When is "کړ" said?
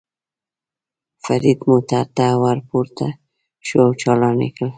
4.57-4.69